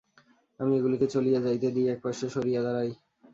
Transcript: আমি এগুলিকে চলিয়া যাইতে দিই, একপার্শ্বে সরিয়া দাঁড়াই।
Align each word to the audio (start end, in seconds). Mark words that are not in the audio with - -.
আমি 0.59 0.71
এগুলিকে 0.77 1.07
চলিয়া 1.07 1.39
যাইতে 1.41 1.67
দিই, 1.75 1.91
একপার্শ্বে 1.93 2.27
সরিয়া 2.35 2.61
দাঁড়াই। 2.65 2.91